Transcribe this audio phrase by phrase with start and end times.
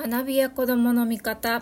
[0.00, 1.60] 学びや子どもの味方。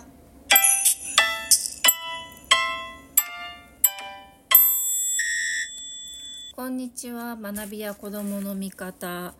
[6.55, 7.35] こんにちは。
[7.35, 9.33] 学びや子どもの味方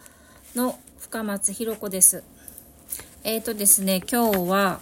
[0.55, 2.23] の深松ひろ子です。
[3.23, 4.79] えーとですね今日は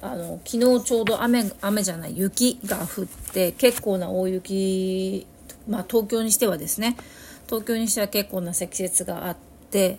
[0.00, 5.26] あの昨日ちょうど雨雨じゃない雪が降って結構な大雪
[5.66, 6.96] まあ東京にしてはですね。
[7.46, 9.36] 東京にしては結構な積雪があっ
[9.72, 9.98] て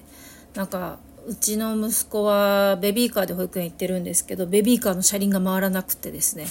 [0.55, 6.45] なんかうちの息子はベビーカーで保育園行ってるんですけどベビーカーの車輪が回らなくてですね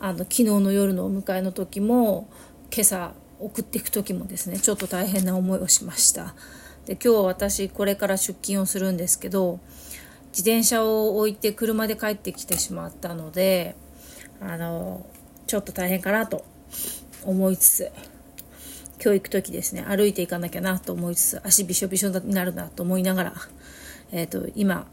[0.00, 2.28] あの昨日の夜のお迎えの時も
[2.72, 6.34] 今朝送っていく時もですねちょっと大変な思いをしました。
[6.86, 9.60] で今日私これから出勤をするんですけど
[10.30, 13.76] 自転車を置いて車で帰ってきてしまったので
[14.40, 15.06] あの
[15.46, 16.44] ちょっと大変かなと
[17.24, 17.92] 思いつつ
[19.02, 23.34] 今日行く時ですね歩いていかなきゃなと思いつつ足びしょびしょになるなと思いながら
[24.12, 24.86] えっ、ー、と、今、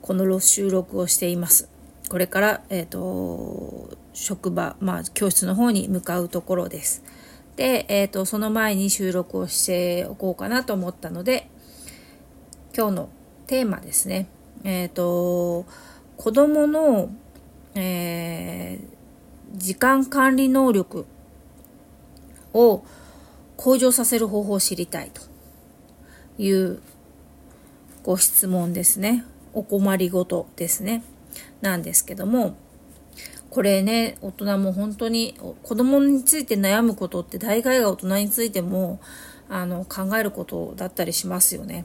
[0.00, 1.68] この収録をしています。
[2.08, 7.02] これから、えっ、ー、と、職場、まあ、教室の方に向かうところです。
[7.56, 11.50] で、えっ、ー、と、その前に収録をしておこうかなと思ったので、
[12.76, 13.08] 今日の
[13.48, 14.28] テーマですね。
[14.62, 15.66] えっ、と、
[16.16, 17.10] 子供の、
[17.74, 18.78] え
[19.56, 21.06] 時間管理能力
[22.52, 22.84] を
[23.56, 25.22] 向上させる方法を知りたいと
[26.40, 26.80] いう
[28.02, 29.24] ご質問ですね。
[29.52, 31.02] お困りごとですね。
[31.60, 32.56] なんですけども、
[33.50, 39.00] これね、大人も本当に子供について悩むことって大概が大人についても
[39.48, 41.84] あの考えることだったりしますよね。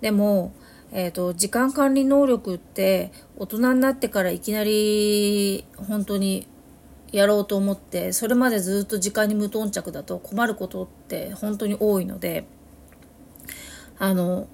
[0.00, 0.52] でも、
[0.92, 6.46] えーと、時間管理能力って大人になってからいきなり本当に
[7.12, 12.46] やろうと思ってそれまでずっと時間に無頓着だと困ることって本当に多いので
[13.98, 14.46] あの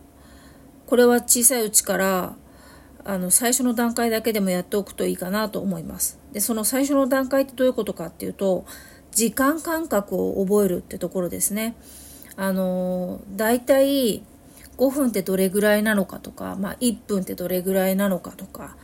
[0.95, 2.37] これは小さいうちから
[3.05, 6.20] あの最初の段階だけでもやっておくといいかなと思います。
[6.33, 8.64] でその最初の段階ってどういうことかっていうと
[9.11, 11.75] 時間感覚を覚えるってところですね。
[12.37, 14.22] あの大体
[14.78, 18.76] 5分ってどれぐらいなのかとか、まあ、1分ってどれぐらいなのかとか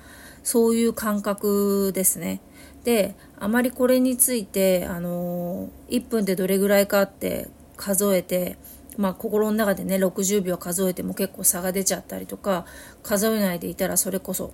[0.43, 2.41] そういう感覚ですね。
[2.83, 7.47] であまりこれについてあの1分ってどれぐらいかって
[7.77, 8.59] 数えて
[8.97, 12.67] まあ、心の中でね60秒数えても結構差が出ちゃったりとか
[13.03, 14.53] 数えないでいたらそれこそ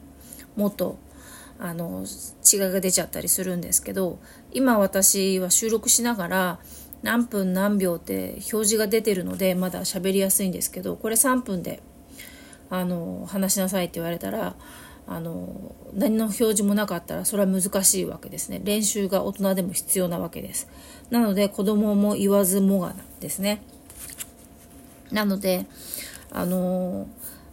[0.57, 0.99] もっと
[1.59, 2.05] あの
[2.53, 4.19] 違いが出ちゃったりするんですけど
[4.53, 6.59] 今私は収録しながら
[7.03, 11.83] 何分何秒って表示が出てるのでまだ喋りやすいんですけどこれ3分で
[12.69, 14.57] あの話しなさいって言われたら
[15.09, 18.61] あの何の表示もなかったらそれは難しいわけですね。
[18.65, 20.69] 練習が大人でも必要なわけです。
[21.11, 23.63] なので子供も言わずもがなですね。
[25.11, 25.67] なので、
[26.31, 27.09] あの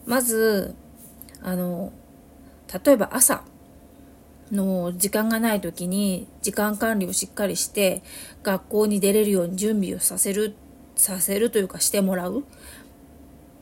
[0.06, 0.76] まず、
[1.42, 1.92] あの
[2.86, 3.44] 例えば朝
[4.52, 8.04] の時間がない時に時間管理をしっかりして
[8.44, 10.56] 学校に出れるように準備をさせる、
[10.96, 12.44] させるというかしてもらう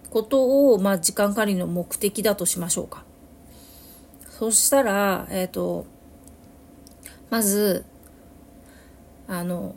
[0.09, 3.05] ことを、まあ、時間管理の目的だとしましょうか。
[4.29, 5.85] そしたら、えっ、ー、と、
[7.29, 7.85] まず、
[9.27, 9.75] あの、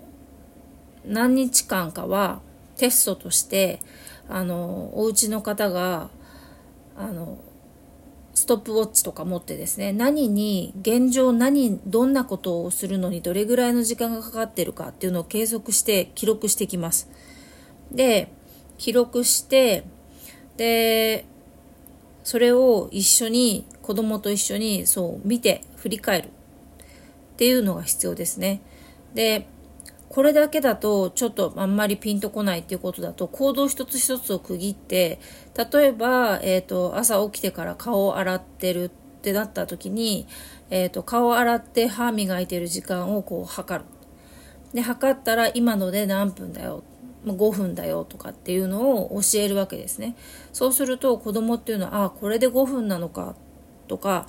[1.05, 2.41] 何日間かは
[2.77, 3.81] テストとして
[4.29, 6.11] あのお家の方が
[6.97, 7.39] あの
[8.35, 17.09] ストップウォッチとか持ってですね何に現状何どんなことをするのにどれぐらいの時間がかかってるかっていうのを計測して記録してきます。
[17.93, 18.33] で
[18.77, 19.85] 記録して
[20.57, 21.27] で
[22.25, 26.29] それを一緒に子供と一緒にそう見て振り返る。
[27.35, 28.61] っていうのが必要ですね。
[29.15, 29.49] で
[30.15, 35.19] これだけだとちょっとあんまりピンとこないっていうことだと行動一つ一つを区切って
[35.73, 38.89] 例えば、えーと、朝起きてから顔を洗ってるっ
[39.23, 40.29] てなった時に、
[40.71, 43.91] えーと、顔を洗って歯磨いてる時間をこう測る。
[44.73, 46.85] で測ったら今ので何分だよ
[47.25, 50.15] 5分だよとかっていうのを教えるわけですね。
[50.53, 53.35] そうすると子供っていうのはあこれで5分なのか
[53.89, 54.29] とか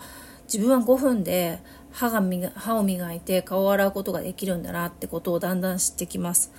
[0.52, 1.60] 自分は5分で
[1.96, 2.22] 歯が
[2.56, 6.52] 歯を磨いて顔を洗うことができるんだなってことをだんだん知ってきます。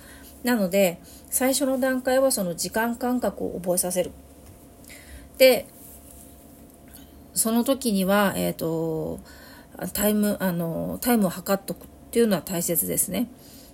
[0.43, 0.99] なので
[1.29, 4.11] 最初の段階はその時間感覚を覚えさせる。
[5.37, 5.67] で
[7.35, 9.19] その時には、え、ー、と
[9.93, 13.27] タイムあのタイムを測っとくっていうのは大切ですね。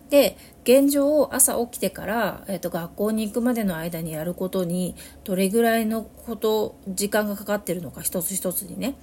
[0.09, 8.95] で現状を朝起きてから、えーと学校に行くまでの間にやることにどれぐらいのこと時間がかかってるのか一つ一つにね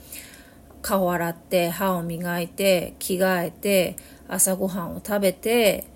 [0.82, 3.97] 顔洗って歯を磨いて着替えて
[4.29, 5.87] 朝ごはんを食べて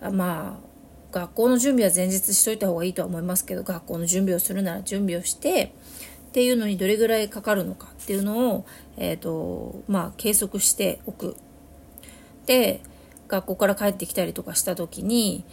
[0.00, 0.72] まあ
[1.12, 5.74] 学校の準備は前日しといた方がいいとは思いますけど学校の準備をするなら準備をして
[6.28, 8.66] っていうのにどれぐらいかかるのかっていうのを、
[8.96, 11.36] えーとまあ、計測しておく。
[12.46, 12.80] で
[13.28, 15.44] 学校から帰ってきたりとかした時に、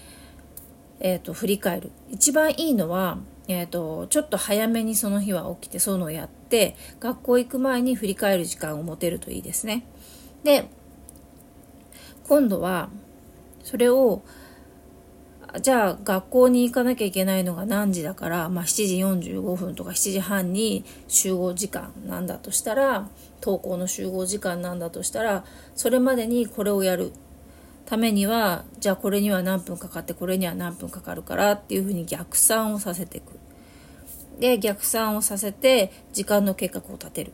[1.00, 6.39] えーと、振り返る一番いいのは、えーと、ちょっと早めにその日は起きてそういうのをやって
[7.00, 9.86] 学校行く前に振り返る時間を持てるといいですね。
[10.44, 10.70] で
[12.28, 12.90] 今度は
[13.64, 14.22] それを
[15.62, 23.08] じゃあ学校に行かなきゃいけないのが何時だから、まあ、7時45分とか7時半に集合時間なんだとしたら
[23.42, 25.44] 登校の集合時間なんだとしたら
[25.76, 27.14] それまでにこれをやる
[27.88, 33.39] ためにはじゃあこれには何分かかってこれには何分かかるからっていうふうに逆算をさせていく。
[34.40, 37.34] で逆算をさせて時間の計画を立てる。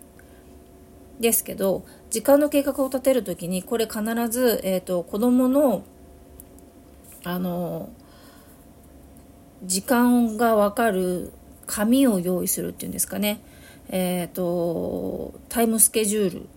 [1.19, 5.83] ですけど時間の計画を立てる時にこれ必ず、えーと、子どもの
[7.23, 7.89] あの
[9.63, 11.31] 時間が分かる
[11.65, 13.39] 紙を用意するっていうんですかね、
[13.89, 16.49] えーと、タイムスケジュール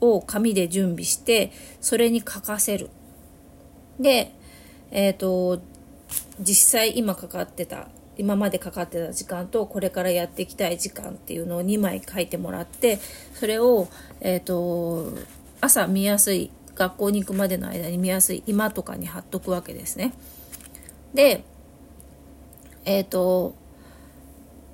[0.00, 2.88] を紙で準備してそれに書かせる
[3.98, 4.32] で、
[4.90, 5.60] えーと、
[6.40, 7.88] 実際今かかってた
[8.18, 12.98] 今までかかってた時間とこれからやっていきたい時間っていうのを2枚書いてもらって
[13.34, 13.88] それを、
[14.20, 15.16] えーと
[15.60, 20.12] 朝見やすい学校に行くまでの間に見やすい今とかに貼っとくわけですね。
[21.14, 21.44] で
[22.84, 23.56] えっ、ー、と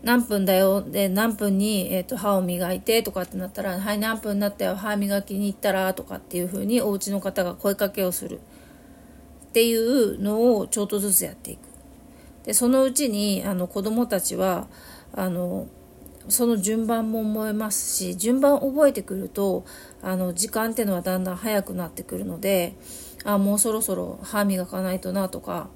[0.02, 0.82] 何分だよ？
[0.82, 4.76] で何分に、えーと、歯を磨いてとかってなったら「はい何分になったよ？
[4.76, 8.40] 歯磨きに行ったら」とかっていうふうにお家の方が声かけをする
[9.46, 11.73] っていうのをちょっとずつやっていく。
[12.44, 14.66] でそのうちにあの子どもたちは
[15.12, 15.66] あの
[16.28, 19.64] その順番も思えますし順番覚えてくると
[20.02, 22.74] あの時間っていうのはだんだん早くなってくるので
[23.24, 25.68] あもうそろそろ歯磨かないとなとか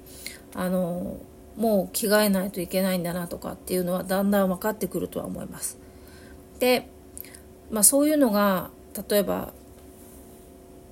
[0.55, 1.17] あの
[1.57, 5.77] もう着替えないといけないんだなとかっていうのはだんだん分かってくるとは思います。
[6.59, 6.89] で、
[7.69, 8.69] まあ、そういうのが
[9.09, 9.53] 例えば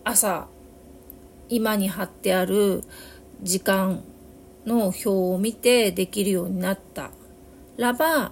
[0.04, 0.48] 朝
[1.50, 2.84] 今に貼ってある
[3.42, 4.04] 時間
[4.68, 7.12] の表を見てできるようになった
[7.78, 8.32] らば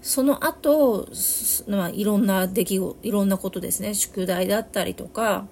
[0.00, 1.08] その後、
[1.66, 5.46] まあ、いろんな出来事いろんなことですね宿題だったりとか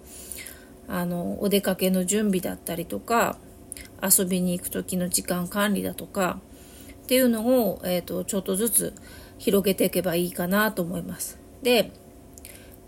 [0.88, 3.38] あのお出かけの準備だったりとか
[4.02, 6.40] 遊びに行く時の時間管理だとか
[7.02, 8.94] っていうのを、えーと、ちょっとずつ
[9.38, 11.38] 広げていけばいいかなと思います。
[11.62, 11.92] で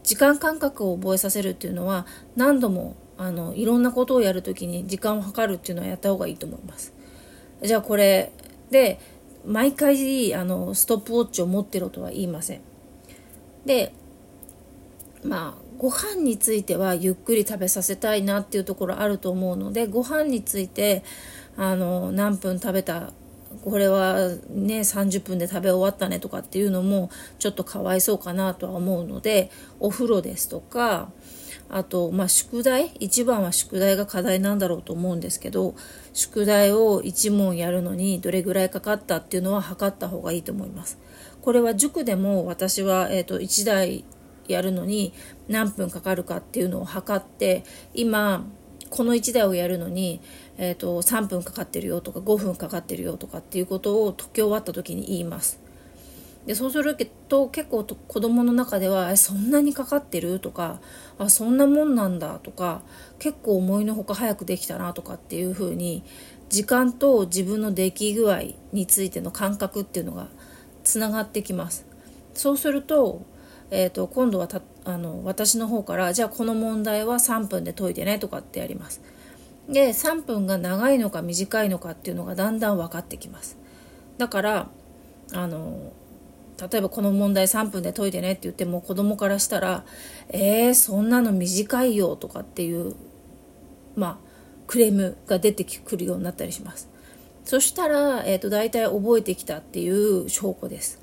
[0.02, 2.06] 時間感覚を覚えさせるっていうのは
[2.36, 6.92] 何度もあのいろんなことをやるときに時間を計るっていうのはやった方がいいと思います。
[7.64, 8.30] じゃあこれ
[8.70, 9.00] で
[9.46, 12.60] 毎回あのストップウォッチを持ってろとは言いません。
[13.64, 13.92] で
[15.22, 21.02] まあご飯についてはゆっくり食べさせたいなっていうところあると思うのでご飯について
[21.56, 23.12] あの何分食べた
[23.62, 29.50] これはね30分で食べ終わったねとかっていうのもちょっとかわいそうかなとは思うので
[29.80, 31.10] お風呂ですとか
[31.68, 35.74] あと、まあ、宿題一番は宿題が課題なんだろうと思うんですけど
[36.12, 40.98] 宿題を1問やるのにどれぐらいかかったっていうのは測った方がいいと思います。
[41.42, 44.04] これは塾でも私は、えーと1台
[44.48, 45.12] やるのに
[45.48, 47.64] 何分かかるかっていうのを測って
[47.94, 48.44] 今
[48.90, 50.20] この1台をやるのに、
[50.56, 55.63] えーと、3分かかってるよとか5分かかってるよとかっていうことを解き終わった時に言います。
[56.46, 56.94] でそうする
[57.28, 60.80] と結構子どもの中では「そんなにかかってる?」とか
[61.18, 62.82] 「あそんなもんなんだ」とか
[63.18, 66.02] 結構思いのほか早くできたなとかっていうふうに
[66.50, 68.42] 時間と自分の出来具合
[68.72, 70.28] についての感覚っていうのが
[70.82, 71.86] つながってきます。
[72.34, 73.22] そうすると
[73.70, 79.00] えーと、今度はたあの私の方からじゃあこの問題は3分で解いてねとかってやります。
[79.68, 83.56] で3分が長いのか短いのかっていうのがだんだん分かってきます。
[84.18, 84.68] だから
[85.32, 85.92] あの
[86.60, 89.84] 例えばこの問題3分で解いてねって言っても子供からしたら
[90.30, 92.94] 「えー、そんなの短いよ」とかっていう
[93.96, 94.18] まあ
[94.66, 96.88] クレームが出てくるようになったりします。
[97.44, 101.00] そしたら、えーと、大体覚えてきたっていう証拠です。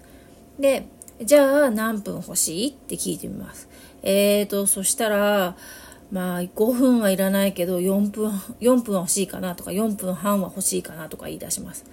[0.60, 0.88] で
[1.24, 3.70] じゃあ何分欲しいって聞いてみます。
[4.02, 5.56] えーと、そしたら、
[6.12, 11.86] まあ5分はいらないけど4分、4分は欲しいかなとか4分半は欲しいかなとか言い出します。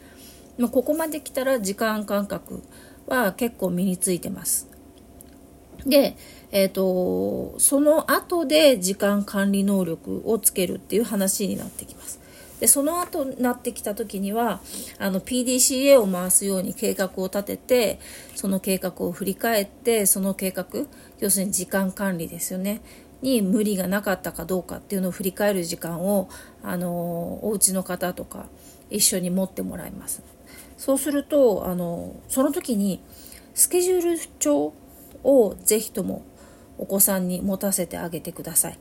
[0.56, 2.62] ま、ここまで来たら時間感覚
[3.08, 4.68] は結構身についてます。
[5.86, 6.16] で、
[6.50, 12.20] えーと、その後で時間管理能力をつけるっていう話になってきます。
[12.60, 14.60] でその後になってきた時には
[14.98, 18.00] あの PDCA を回すように計画を立てて
[18.34, 20.66] その計画を振り返ってその計画
[21.20, 22.80] 要するに時間管理ですよね
[23.22, 26.28] に無理がなかったかどうかっていうのを振り返る時間を
[26.62, 28.46] あのお家の方とか
[28.90, 30.22] 一緒に持ってもらいます
[30.78, 33.02] そうするとあのその時に
[33.52, 34.72] スケジュール帳
[35.24, 36.24] をぜひとも
[36.78, 38.78] お子さんに持たせてあげてください。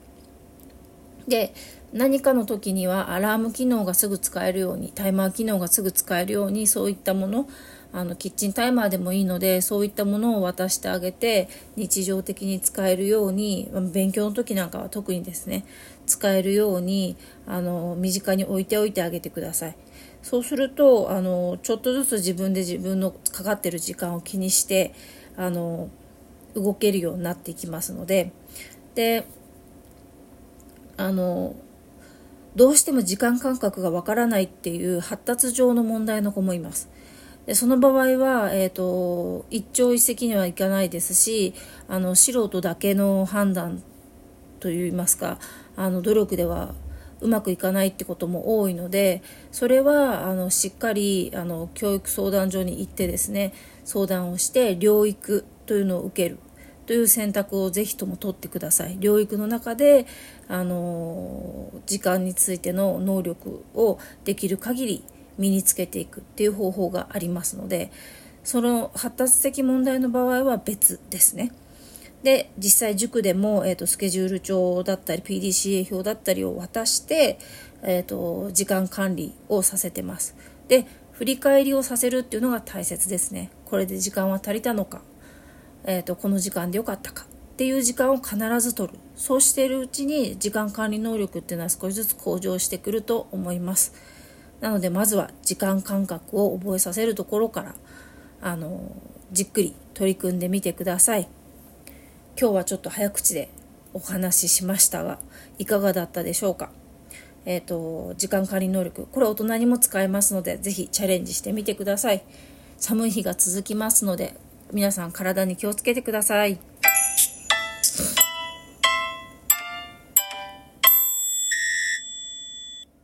[1.27, 1.53] で
[1.91, 7.49] 何かの時にはアラーム機能がすぐ使えるようにタイマー機能がすぐ使えるようにそういったもの
[7.91, 15.65] あのキッチンタイマーでもいいのでそういったものを渡してあげて日常的に使えるように勉強の時なんかは特にですね
[16.05, 19.75] 使えるようにあの身近に置いておいてあげてください
[20.21, 24.93] そうするとあのちょっとずつ自分で自分のかかってる時間を気にして
[25.35, 25.89] あの
[26.55, 28.31] 動けるようになっていきますので
[28.95, 29.25] で
[30.97, 31.55] あの
[32.55, 36.89] どうしても時間感覚がわからないっていう発達上の問題の子もいます。
[37.45, 41.53] でその場合は、えーと、一朝一夕にはいかないですし
[41.87, 43.81] あの素人だけの判断
[44.59, 45.39] といいますか
[45.77, 46.73] あの努力では
[47.21, 49.21] うまくいかないってことも多いので
[49.51, 56.39] それはあのしっかりあの教育相談所に行ってですね相談をして療育というのを受ける
[56.85, 60.07] という選択をぜひとも取ってください療育の中で
[60.47, 65.03] あの時間についての能力をできる限り
[65.37, 67.91] 身につけていくっていう方法がありますので
[68.43, 71.51] その発達的問題の場合は別ですね。
[72.23, 77.39] で実際塾でも、えーと、スケジュール帳だったり PDCA 表だったりを渡して、
[77.83, 80.35] えーと時間管理をさせてます。
[80.67, 83.49] で振り返りをさせるっていうのが大切ですね。
[83.65, 85.01] これで時間は足りたのか
[85.87, 93.93] えーと、この時間でよかったかっていう時間を必ず取るそうしているうちに時間管理能力っていうのは少しずつ向上してくると思います
[94.59, 97.75] なのでまずは時間感覚を覚えさせるところから
[98.41, 98.95] あの
[99.31, 101.27] じっくり取り組んでみてください
[102.39, 103.49] 今日はちょっと早口で
[103.93, 105.17] お話ししましたが
[105.57, 106.69] いかがだったでしょうか？
[107.45, 112.23] えーと、と時間管理能力これ大人にも使えますので是非チャレンジしてみてください
[112.77, 114.35] 寒い日が続きますので
[114.71, 116.59] 皆さん体に気をつけてください。